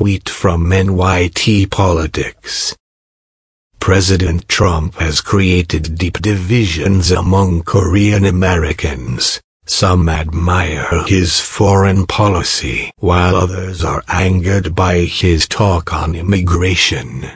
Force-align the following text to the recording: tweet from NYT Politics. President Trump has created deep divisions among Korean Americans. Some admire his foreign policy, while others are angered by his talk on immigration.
tweet 0.00 0.30
from 0.30 0.64
NYT 0.70 1.70
Politics. 1.70 2.74
President 3.80 4.48
Trump 4.48 4.94
has 4.94 5.20
created 5.20 5.98
deep 5.98 6.16
divisions 6.22 7.10
among 7.10 7.64
Korean 7.64 8.24
Americans. 8.24 9.42
Some 9.66 10.08
admire 10.08 11.04
his 11.06 11.38
foreign 11.38 12.06
policy, 12.06 12.90
while 12.96 13.36
others 13.36 13.84
are 13.84 14.02
angered 14.08 14.74
by 14.74 15.00
his 15.00 15.46
talk 15.46 15.92
on 15.92 16.14
immigration. 16.14 17.26